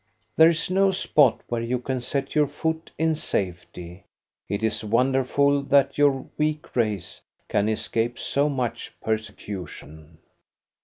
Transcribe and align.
There 0.35 0.49
is 0.49 0.67
no 0.71 0.89
spot 0.89 1.41
where 1.47 1.61
you 1.61 1.77
can 1.77 2.01
set 2.01 2.33
your 2.33 2.47
foot 2.47 2.89
in 2.97 3.13
safety; 3.13 4.03
it 4.49 4.63
is 4.63 4.83
wonderful 4.83 5.61
that 5.61 5.95
your 5.99 6.25
weak 6.39 6.75
race 6.75 7.21
can 7.47 7.69
escape 7.69 8.17
so 8.17 8.49
much 8.49 8.91
persecution. 8.99 10.17